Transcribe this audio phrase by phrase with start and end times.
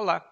[0.00, 0.24] Olá,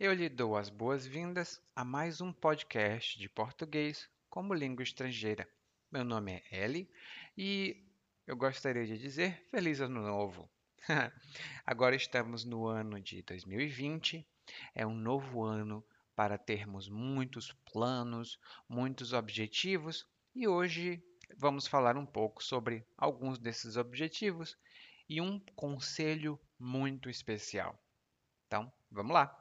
[0.00, 5.46] eu lhe dou as boas-vindas a mais um podcast de português como língua estrangeira.
[5.90, 6.90] Meu nome é Ellie
[7.36, 7.84] e
[8.26, 10.48] eu gostaria de dizer Feliz Ano Novo!
[11.66, 14.26] Agora estamos no ano de 2020,
[14.74, 15.84] é um novo ano
[16.16, 21.04] para termos muitos planos, muitos objetivos e hoje
[21.36, 24.56] vamos falar um pouco sobre alguns desses objetivos
[25.06, 27.78] e um conselho muito especial.
[28.52, 29.34] Então, vamos lá!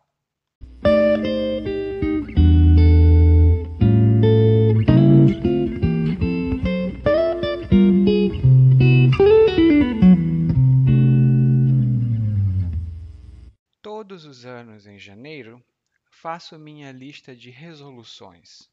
[13.81, 15.61] Todos os anos em janeiro,
[16.09, 18.71] faço minha lista de resoluções.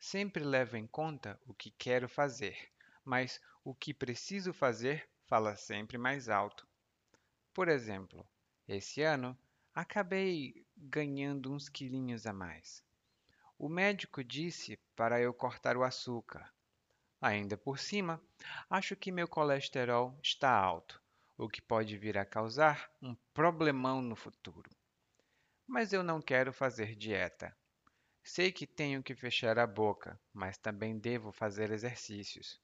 [0.00, 2.56] Sempre levo em conta o que quero fazer,
[3.04, 6.66] mas o que preciso fazer fala sempre mais alto.
[7.52, 8.26] Por exemplo,
[8.68, 9.36] esse ano
[9.74, 12.82] acabei ganhando uns quilinhos a mais.
[13.58, 16.52] O médico disse para eu cortar o açúcar.
[17.20, 18.20] Ainda por cima,
[18.68, 21.00] acho que meu colesterol está alto,
[21.38, 24.70] o que pode vir a causar um problemão no futuro.
[25.66, 27.56] Mas eu não quero fazer dieta.
[28.22, 32.60] Sei que tenho que fechar a boca, mas também devo fazer exercícios.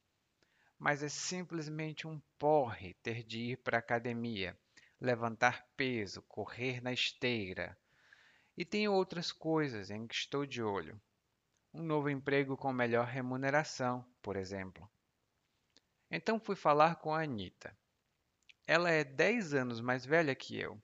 [0.79, 4.57] Mas é simplesmente um porre ter de ir para a academia
[5.01, 7.79] levantar peso, correr na esteira.
[8.57, 11.01] E tenho outras coisas em que estou de olho.
[11.73, 14.91] Um novo emprego com melhor remuneração, por exemplo.
[16.11, 17.77] Então fui falar com a Anita.
[18.67, 20.81] Ela é 10 anos mais velha que eu.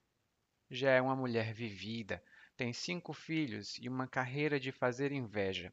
[0.70, 2.22] Já é uma mulher vivida,
[2.56, 5.72] tem cinco filhos e uma carreira de fazer inveja.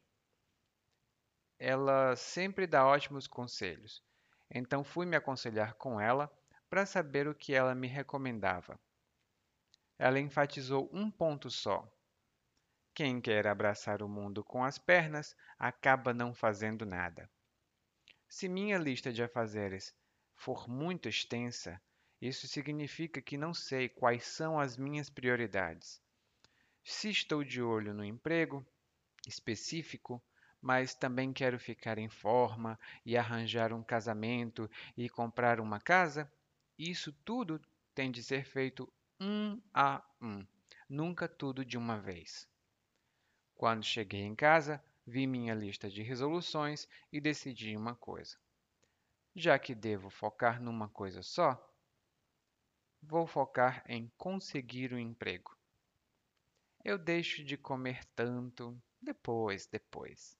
[1.58, 4.02] Ela sempre dá ótimos conselhos.
[4.50, 6.30] Então fui me aconselhar com ela
[6.72, 8.80] para saber o que ela me recomendava.
[9.98, 11.86] Ela enfatizou um ponto só.
[12.94, 17.30] Quem quer abraçar o mundo com as pernas acaba não fazendo nada.
[18.26, 19.94] Se minha lista de afazeres
[20.34, 21.78] for muito extensa,
[22.18, 26.00] isso significa que não sei quais são as minhas prioridades.
[26.82, 28.66] Se estou de olho no emprego
[29.28, 30.24] específico,
[30.58, 36.32] mas também quero ficar em forma e arranjar um casamento e comprar uma casa,
[36.90, 37.60] isso tudo
[37.94, 40.44] tem de ser feito um a um,
[40.88, 42.48] nunca tudo de uma vez.
[43.54, 48.36] Quando cheguei em casa, vi minha lista de resoluções e decidi uma coisa.
[49.34, 51.56] Já que devo focar numa coisa só,
[53.02, 55.56] vou focar em conseguir um emprego.
[56.84, 60.36] Eu deixo de comer tanto depois, depois.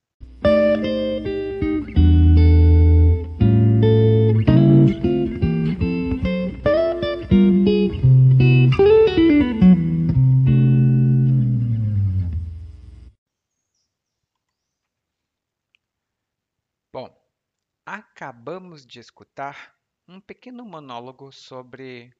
[18.73, 19.77] Acabamos de escutar
[20.09, 22.11] um pequeno monólogo sobre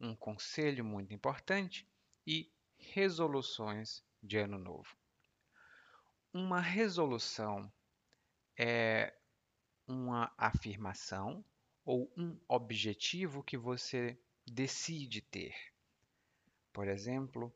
[0.00, 1.86] um conselho muito importante
[2.26, 4.96] e resoluções de ano novo.
[6.32, 7.70] Uma resolução
[8.56, 9.12] é
[9.86, 11.44] uma afirmação
[11.84, 15.54] ou um objetivo que você decide ter.
[16.72, 17.54] Por exemplo,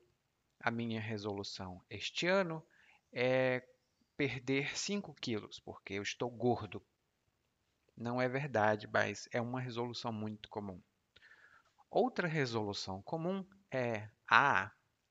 [0.60, 2.62] a minha resolução este ano
[3.10, 3.66] é
[4.18, 6.84] perder 5 quilos, porque eu estou gordo.
[8.00, 10.80] Não é verdade, mas é uma resolução muito comum.
[11.90, 14.70] Outra resolução comum é: ah,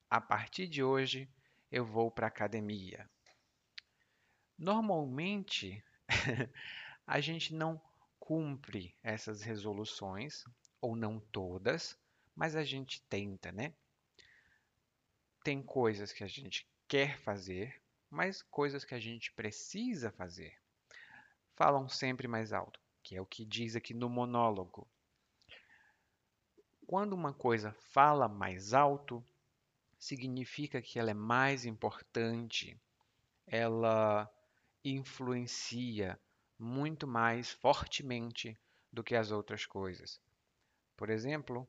[0.09, 1.30] a partir de hoje
[1.70, 3.09] eu vou para a academia.
[4.58, 5.84] Normalmente,
[7.06, 7.81] a gente não
[8.22, 10.46] cumpre essas resoluções,
[10.80, 12.00] ou não todas,
[12.34, 13.74] mas a gente tenta, né?
[15.44, 20.58] Tem coisas que a gente quer fazer, mas coisas que a gente precisa fazer.
[21.57, 24.88] Falam sempre mais alto, que é o que diz aqui no monólogo.
[26.85, 29.25] Quando uma coisa fala mais alto,
[29.97, 32.80] significa que ela é mais importante,
[33.48, 34.31] ela
[34.86, 36.19] influencia
[36.59, 38.56] muito mais fortemente
[38.94, 40.21] do que as outras coisas.
[40.95, 41.68] Por exemplo,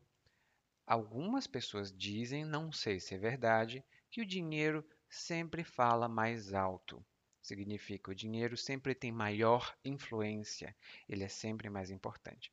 [0.87, 7.03] algumas pessoas dizem, não sei se é verdade, que o dinheiro sempre fala mais alto.
[7.49, 10.77] Significa o dinheiro sempre tem maior influência,
[11.09, 12.53] ele é sempre mais importante.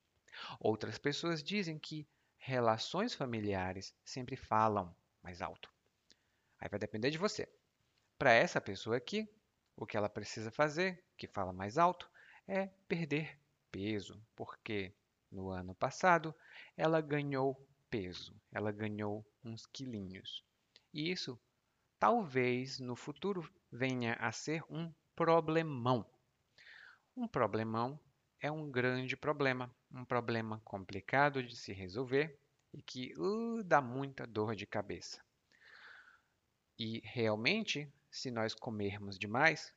[0.58, 2.08] Outras pessoas dizem que
[2.38, 5.70] relações familiares sempre falam mais alto.
[6.58, 7.46] Aí vai depender de você.
[8.18, 9.28] Para essa pessoa aqui,
[9.76, 12.10] o que ela precisa fazer, que fala mais alto,
[12.48, 13.38] é perder
[13.70, 14.96] peso, porque
[15.30, 16.34] no ano passado
[16.78, 20.42] ela ganhou peso, ela ganhou uns quilinhos.
[20.94, 21.38] E isso
[22.00, 23.42] talvez no futuro
[23.76, 26.10] venha a ser um problemão.
[27.16, 28.00] Um problemão
[28.40, 32.40] é um grande problema, um problema complicado de se resolver
[32.74, 35.24] e que uh, dá muita dor de cabeça.
[36.78, 39.74] E realmente, se nós comermos demais,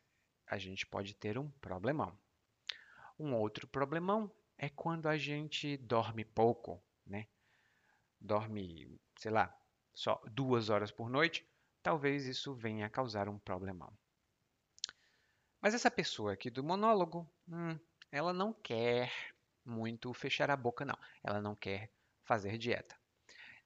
[0.46, 2.18] a gente pode ter um problemão.
[3.18, 7.28] Um outro problemão é quando a gente dorme pouco, né?
[8.20, 9.56] Dorme, sei lá,
[9.94, 11.48] só duas horas por noite,
[11.88, 13.90] talvez isso venha a causar um problemão.
[15.58, 17.78] Mas essa pessoa aqui do monólogo, hum,
[18.12, 19.10] ela não quer
[19.64, 20.98] muito fechar a boca, não.
[21.24, 21.90] Ela não quer
[22.24, 22.94] fazer dieta.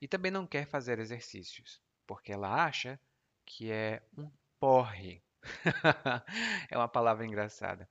[0.01, 2.97] E também não quer fazer exercícios, porque ela acha
[3.45, 4.31] que é um
[4.61, 5.21] porre.
[6.71, 7.89] é uma palavra engraçada.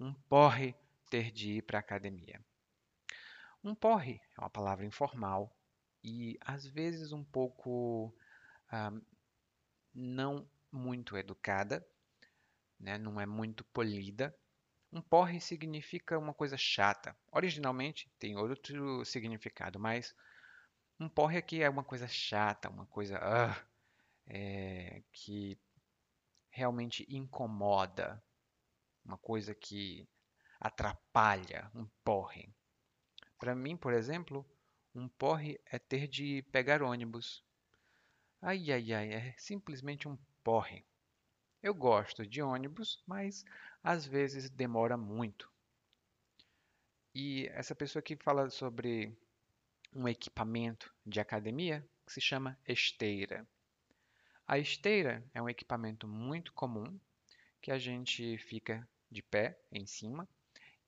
[0.00, 0.74] Um porre
[1.08, 2.44] ter de ir para a academia.
[3.62, 5.56] Um porre é uma palavra informal
[6.02, 8.12] e às vezes um pouco
[8.68, 8.92] ah,
[9.94, 11.86] não muito educada,
[12.78, 12.98] né?
[12.98, 14.34] não é muito polida.
[14.92, 17.16] Um porre significa uma coisa chata.
[17.30, 20.14] Originalmente tem outro significado, mas
[20.98, 23.66] um porre aqui é uma coisa chata, uma coisa uh,
[24.26, 25.58] é, que
[26.50, 28.22] realmente incomoda,
[29.04, 30.08] uma coisa que
[30.60, 32.52] atrapalha, um porre.
[33.38, 34.44] Para mim, por exemplo,
[34.94, 37.42] um porre é ter de pegar ônibus.
[38.42, 40.84] Ai, ai, ai, é simplesmente um porre.
[41.62, 43.44] Eu gosto de ônibus, mas
[43.82, 45.50] às vezes demora muito.
[47.14, 49.14] E essa pessoa aqui fala sobre
[49.92, 53.46] um equipamento de academia que se chama esteira.
[54.46, 56.98] A esteira é um equipamento muito comum
[57.60, 60.28] que a gente fica de pé em cima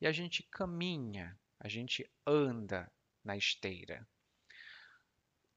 [0.00, 2.90] e a gente caminha, a gente anda
[3.24, 4.06] na esteira.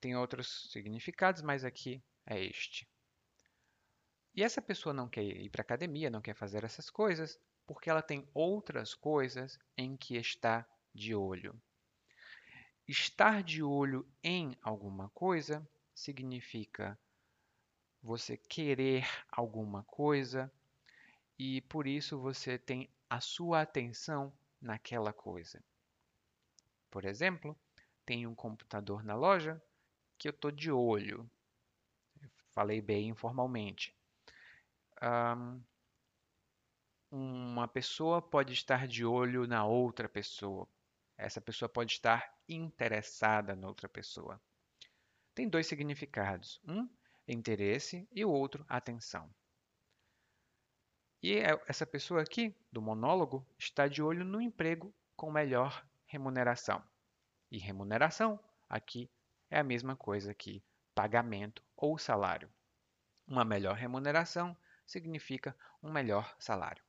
[0.05, 2.87] Tem outros significados, mas aqui é este.
[4.35, 8.03] E essa pessoa não quer ir para academia, não quer fazer essas coisas, porque ela
[8.03, 10.63] tem outras coisas em que está
[10.93, 11.59] de olho.
[12.87, 16.95] Estar de olho em alguma coisa significa
[17.99, 20.53] você querer alguma coisa
[21.35, 24.31] e por isso você tem a sua atenção
[24.61, 25.63] naquela coisa.
[26.91, 27.57] Por exemplo,
[28.05, 29.59] tem um computador na loja
[30.17, 31.29] que eu estou de olho.
[32.53, 33.95] falei bem informalmente.
[35.01, 35.61] Um,
[37.11, 40.67] uma pessoa pode estar de olho na outra pessoa.
[41.17, 44.41] Essa pessoa pode estar interessada na outra pessoa.
[45.33, 46.61] Tem dois significados.
[46.67, 46.89] Um
[47.27, 49.29] interesse e o outro atenção.
[51.21, 56.83] E é, essa pessoa aqui, do monólogo, está de olho no emprego com melhor remuneração.
[57.49, 58.39] E remuneração
[58.69, 59.09] aqui
[59.49, 60.63] é a mesma coisa que
[60.93, 62.49] pagamento ou salário.
[63.27, 64.55] Uma melhor remuneração
[64.85, 66.83] significa um melhor salário.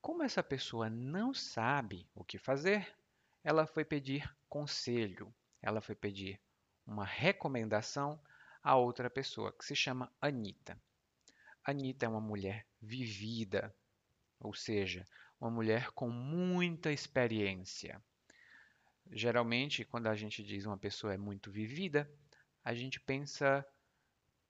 [0.00, 2.94] Como essa pessoa não sabe o que fazer,
[3.42, 6.40] ela foi pedir conselho, ela foi pedir
[6.86, 8.20] uma recomendação
[8.62, 10.80] a outra pessoa, que se chama Anita.
[11.62, 13.74] Anita é uma mulher vivida,
[14.40, 15.04] ou seja,
[15.40, 18.02] uma mulher com muita experiência.
[19.10, 22.10] Geralmente, quando a gente diz uma pessoa é muito vivida,
[22.64, 23.66] a gente pensa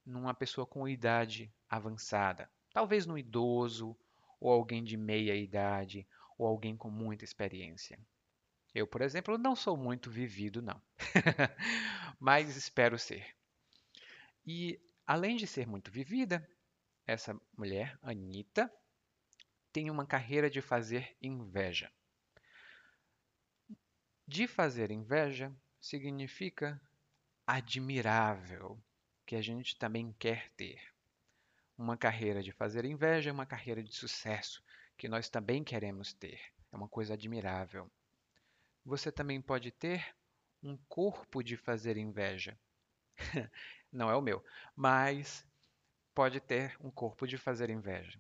[0.05, 3.97] numa pessoa com idade avançada, talvez no idoso,
[4.39, 6.07] ou alguém de meia idade,
[6.39, 7.99] ou alguém com muita experiência.
[8.75, 10.81] Eu, por exemplo, não sou muito vivido, não,
[12.19, 13.35] mas espero ser.
[14.45, 16.47] E além de ser muito vivida,
[17.07, 18.71] essa mulher, Anita,
[19.73, 21.91] tem uma carreira de fazer inveja.
[24.27, 26.81] De fazer inveja significa
[27.47, 28.83] admirável,
[29.27, 30.81] que a gente também quer ter.
[31.77, 34.65] Uma carreira de fazer inveja é uma carreira de sucesso,
[34.97, 36.41] que nós também queremos ter.
[36.73, 37.91] É uma coisa admirável.
[38.83, 40.17] Você também pode ter
[40.63, 42.59] um corpo de fazer inveja.
[43.93, 44.43] não é o meu,
[44.75, 45.47] mas
[46.15, 48.19] pode ter um corpo de fazer inveja.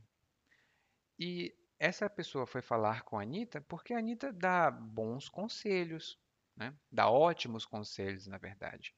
[1.18, 6.18] E essa pessoa foi falar com a Anitta porque a Anitta dá bons conselhos,
[6.56, 6.74] né?
[6.90, 8.94] dá ótimos conselhos, na verdade.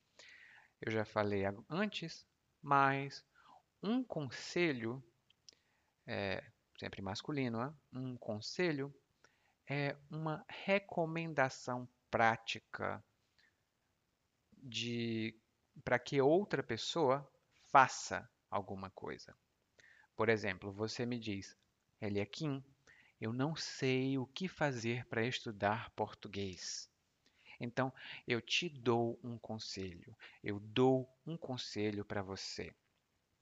[0.80, 2.26] Eu já falei antes,
[2.62, 3.25] mas
[3.83, 5.02] um conselho,
[6.06, 6.45] é,
[6.78, 7.75] sempre masculino, né?
[7.92, 8.95] um conselho
[9.68, 13.04] é uma recomendação prática
[14.52, 15.38] de
[15.85, 17.28] para que outra pessoa
[17.71, 19.37] faça alguma coisa.
[20.14, 21.56] Por exemplo, você me diz,
[22.00, 22.62] Eliakim,
[23.21, 26.91] eu não sei o que fazer para estudar português.
[27.59, 27.93] Então,
[28.26, 30.17] eu te dou um conselho.
[30.45, 32.75] Eu dou um conselho para você.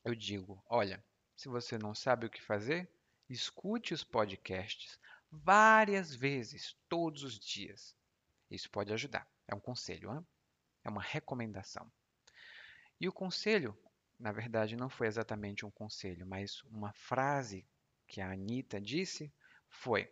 [0.04, 2.88] Eu digo: olha, se você não sabe o que fazer,
[3.28, 4.98] escute os podcasts
[5.30, 7.96] várias vezes, todos os dias.
[8.50, 9.28] Isso pode ajudar.
[9.48, 10.24] É um conselho, hein?
[10.84, 11.90] é uma recomendação.
[13.00, 13.76] E o conselho,
[14.18, 17.66] na verdade, não foi exatamente um conselho, mas uma frase
[18.14, 19.34] que a Anitta disse
[19.68, 20.08] foi: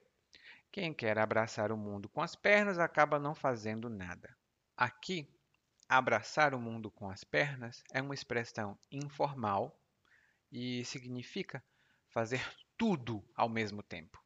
[0.72, 4.36] Quem quer abraçar o mundo com as pernas acaba não fazendo nada.
[4.76, 5.32] Aqui,
[5.88, 9.80] abraçar o mundo com as pernas é uma expressão informal
[10.50, 11.64] e significa
[12.08, 12.44] fazer
[12.76, 14.20] tudo ao mesmo tempo.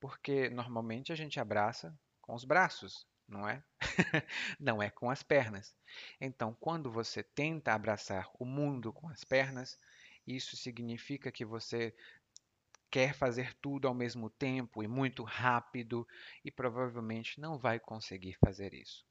[0.00, 3.62] Porque normalmente a gente abraça com os braços, não é?
[4.58, 5.76] não é com as pernas.
[6.18, 9.78] Então, quando você tenta abraçar o mundo com as pernas,
[10.26, 11.94] isso significa que você
[12.90, 16.06] quer fazer tudo ao mesmo tempo e muito rápido
[16.44, 19.04] e provavelmente não vai conseguir fazer isso.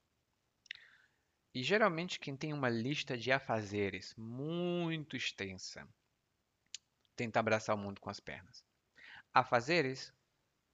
[1.53, 5.88] E geralmente quem tem uma lista de afazeres muito extensa
[7.15, 8.63] tenta abraçar o mundo com as pernas.
[9.34, 10.13] Afazeres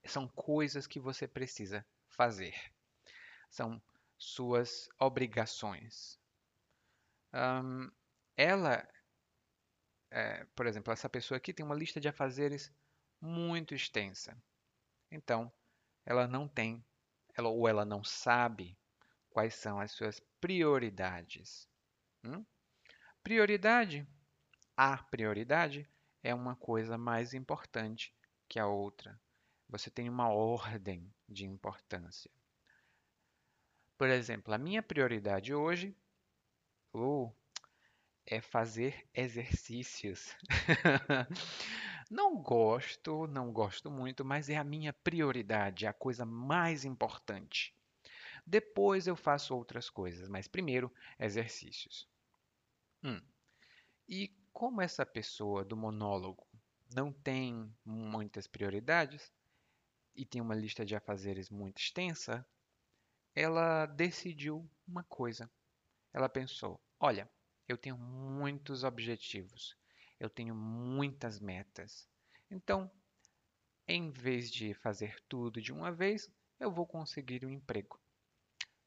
[0.04, 2.54] são coisas que você precisa fazer.
[3.48, 3.80] São
[4.18, 6.18] suas obrigações.
[7.32, 7.90] Um,
[8.36, 8.86] ela,
[10.10, 12.72] é, por exemplo, essa pessoa aqui tem uma lista de afazeres
[13.22, 14.36] muito extensa.
[15.10, 15.50] Então,
[16.04, 16.84] ela não tem,
[17.36, 18.76] ela, ou ela não sabe
[19.30, 21.68] quais são as suas prioridades.
[22.24, 22.44] Hum?
[23.22, 24.06] Prioridade,
[24.76, 25.88] a prioridade
[26.22, 28.12] é uma coisa mais importante
[28.48, 29.18] que a outra.
[29.68, 32.30] Você tem uma ordem de importância.
[33.96, 35.96] Por exemplo, a minha prioridade hoje
[36.92, 37.32] oh,
[38.26, 40.36] é fazer exercícios.
[42.12, 47.74] não gosto, não gosto muito, mas é a minha prioridade, é a coisa mais importante.
[48.46, 52.06] Depois eu faço outras coisas, mas primeiro exercícios.
[53.02, 53.18] Hum.
[54.06, 56.46] E como essa pessoa do monólogo
[56.94, 59.32] não tem muitas prioridades
[60.14, 62.46] e tem uma lista de afazeres muito extensa,
[63.34, 65.50] ela decidiu uma coisa.
[66.12, 67.30] Ela pensou: olha,
[67.66, 69.74] eu tenho muitos objetivos,
[70.22, 72.08] eu tenho muitas metas.
[72.48, 72.88] Então,
[73.88, 78.00] em vez de fazer tudo de uma vez, eu vou conseguir um emprego.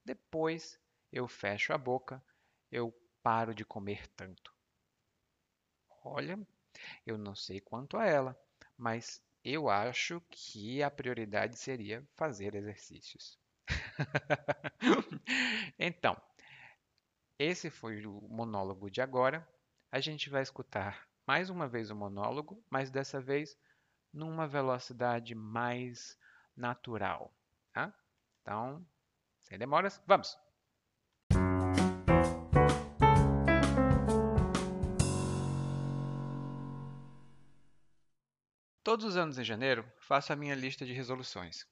[0.05, 0.79] Depois,
[1.11, 2.23] eu fecho a boca,
[2.71, 2.89] eu
[3.21, 4.55] paro de comer tanto.
[6.05, 6.39] Olha,
[7.05, 8.39] eu não sei quanto a ela,
[8.77, 13.37] mas eu acho que a prioridade seria fazer exercícios.
[15.77, 16.15] então,
[17.37, 19.45] esse foi o monólogo de agora.
[19.91, 23.58] A gente vai escutar mais uma vez o monólogo, mas dessa vez
[24.13, 26.17] numa velocidade mais
[26.55, 27.34] natural.
[27.74, 27.94] Tá?
[28.41, 28.86] Então,
[29.41, 30.38] sem demoras, vamos!
[38.84, 41.65] Todos os anos em janeiro, faço a minha lista de resoluções.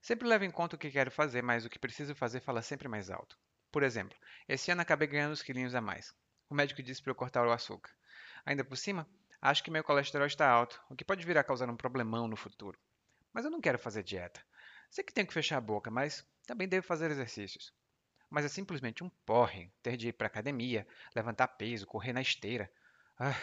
[0.00, 2.88] Sempre levo em conta o que quero fazer, mas o que preciso fazer fala sempre
[2.88, 3.38] mais alto.
[3.70, 4.16] Por exemplo,
[4.48, 6.14] esse ano acabei ganhando uns quilinhos a mais.
[6.48, 7.92] O médico disse para eu cortar o açúcar.
[8.48, 9.06] Ainda por cima,
[9.42, 12.34] acho que meu colesterol está alto, o que pode vir a causar um problemão no
[12.34, 12.80] futuro.
[13.30, 14.42] Mas eu não quero fazer dieta.
[14.88, 17.74] Sei que tenho que fechar a boca, mas também devo fazer exercícios.
[18.30, 22.72] Mas é simplesmente um porre ter de ir para academia, levantar peso, correr na esteira.
[23.18, 23.36] Ah.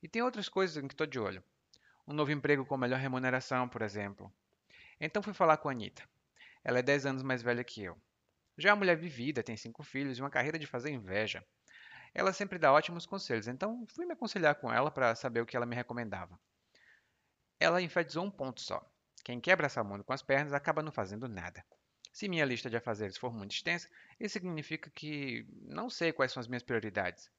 [0.00, 1.42] E tem outras coisas em que estou de olho
[2.06, 4.32] um novo emprego com melhor remuneração, por exemplo.
[5.00, 6.08] Então fui falar com a Anitta.
[6.62, 8.00] Ela é 10 anos mais velha que eu.
[8.56, 11.44] Já é uma mulher vivida, tem cinco filhos e uma carreira de fazer inveja.
[12.14, 15.56] Ela sempre dá ótimos conselhos, então fui me aconselhar com ela para saber o que
[15.56, 16.38] ela me recomendava.
[17.58, 18.84] Ela enfatizou um ponto só.
[19.24, 21.64] Quem quer abraçar o mundo com as pernas acaba não fazendo nada.
[22.12, 23.88] Se minha lista de afazeres for muito extensa,
[24.18, 27.30] isso significa que não sei quais são as minhas prioridades.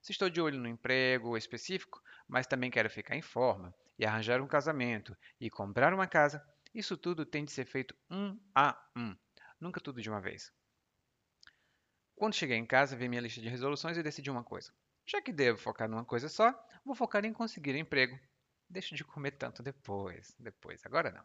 [0.00, 4.40] Se estou de olho no emprego específico, mas também quero ficar em forma, e arranjar
[4.40, 6.44] um casamento e comprar uma casa,
[6.74, 9.16] isso tudo tem de ser feito um a um,
[9.60, 10.52] nunca tudo de uma vez.
[12.16, 14.72] Quando cheguei em casa, vi minha lista de resoluções e decidi uma coisa.
[15.04, 16.54] Já que devo focar numa coisa só,
[16.84, 18.18] vou focar em conseguir emprego.
[18.70, 21.24] Deixo de comer tanto depois, depois, agora não.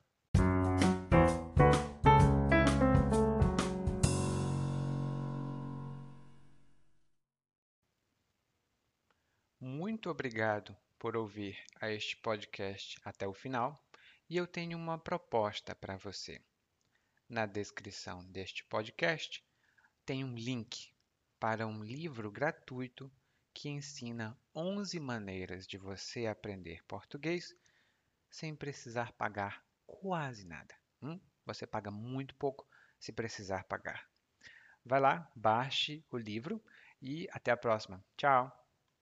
[9.62, 13.80] Muito obrigado por ouvir a este podcast até o final
[14.28, 16.42] e eu tenho uma proposta para você.
[17.30, 19.44] Na descrição deste podcast
[20.10, 20.92] tem um link
[21.40, 23.12] para um livro gratuito
[23.54, 27.56] que ensina 11 maneiras de você aprender português
[28.28, 30.74] sem precisar pagar quase nada.
[31.00, 31.20] Hum?
[31.46, 32.68] Você paga muito pouco
[33.00, 34.10] se precisar pagar.
[34.84, 36.60] Vai lá, baixe o livro
[37.00, 38.04] e até a próxima.
[38.18, 38.69] Tchau!